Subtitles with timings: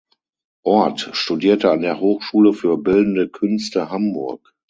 [0.65, 4.55] Orth studierte an der Hochschule für Bildende Künste Hamburg.